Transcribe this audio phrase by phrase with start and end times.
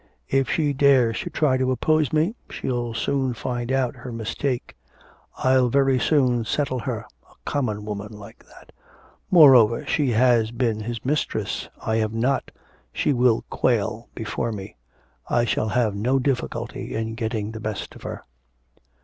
[0.27, 4.75] 'If she dares to try to oppose me, she'll soon find out her mistake.
[5.37, 8.71] I'll very soon settle her, a common woman like that.
[9.29, 12.49] Moreover she has been his mistress, I have not,
[12.91, 14.75] she will quail before me,
[15.29, 18.25] I shall have no difficulty in getting the best of her.'